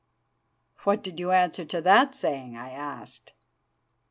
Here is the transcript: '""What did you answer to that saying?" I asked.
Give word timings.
'""What 0.83 1.03
did 1.03 1.19
you 1.19 1.29
answer 1.31 1.63
to 1.63 1.79
that 1.79 2.15
saying?" 2.15 2.57
I 2.57 2.71
asked. 2.71 3.33